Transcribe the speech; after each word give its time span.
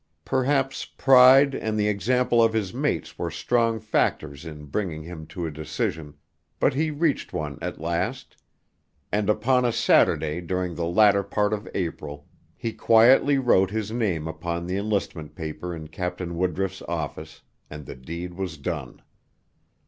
Perhaps 0.25 0.83
pride 0.85 1.53
and 1.53 1.79
the 1.79 1.87
example 1.87 2.41
of 2.41 2.53
his 2.53 2.73
mates 2.73 3.19
were 3.19 3.29
strong 3.29 3.79
factors 3.79 4.45
in 4.45 4.65
bringing 4.65 5.03
him 5.03 5.27
to 5.27 5.45
a 5.45 5.51
decision, 5.51 6.15
but 6.59 6.73
he 6.73 6.89
reached 6.89 7.33
one 7.33 7.59
at 7.61 7.79
last, 7.79 8.35
and 9.11 9.29
upon 9.29 9.63
a 9.63 9.71
Saturday 9.71 10.41
during 10.41 10.73
the 10.73 10.87
latter 10.87 11.21
part 11.21 11.53
of 11.53 11.69
April 11.75 12.25
he 12.57 12.73
quietly 12.73 13.37
wrote 13.37 13.69
his 13.69 13.91
name 13.91 14.27
upon 14.27 14.65
the 14.65 14.75
enlistment 14.75 15.35
paper 15.35 15.71
in 15.75 15.87
Captain 15.87 16.35
Woodruff's 16.35 16.81
office, 16.89 17.43
and 17.69 17.85
the 17.85 17.93
deed 17.95 18.33
was 18.33 18.57
done. 18.57 19.03